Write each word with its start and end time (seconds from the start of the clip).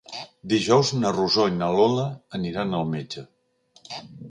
Dijous 0.53 0.89
na 1.01 1.11
Rosó 1.17 1.45
i 1.51 1.53
na 1.59 1.69
Lola 1.81 2.07
aniran 2.39 2.75
al 2.81 2.91
metge. 2.97 3.27